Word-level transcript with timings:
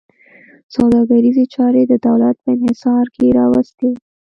سوداګریزې 0.75 1.45
چارې 1.55 1.81
د 1.87 1.93
دولت 2.07 2.35
په 2.43 2.49
انحصار 2.55 3.05
کې 3.15 3.35
راوستې 3.39 3.87
وې. 3.91 3.99